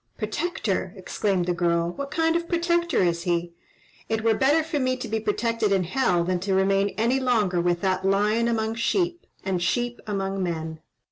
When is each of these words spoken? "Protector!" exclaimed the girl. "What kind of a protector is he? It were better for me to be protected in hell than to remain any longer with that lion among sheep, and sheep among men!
"Protector!" 0.17 0.93
exclaimed 0.95 1.45
the 1.45 1.53
girl. 1.53 1.91
"What 1.91 2.09
kind 2.09 2.35
of 2.35 2.45
a 2.45 2.47
protector 2.47 3.03
is 3.03 3.21
he? 3.21 3.53
It 4.09 4.23
were 4.23 4.33
better 4.33 4.63
for 4.63 4.79
me 4.79 4.97
to 4.97 5.07
be 5.07 5.19
protected 5.19 5.71
in 5.71 5.83
hell 5.83 6.23
than 6.23 6.39
to 6.39 6.55
remain 6.55 6.95
any 6.97 7.19
longer 7.19 7.61
with 7.61 7.81
that 7.81 8.03
lion 8.03 8.47
among 8.47 8.73
sheep, 8.73 9.27
and 9.45 9.61
sheep 9.61 9.99
among 10.07 10.41
men! 10.41 10.79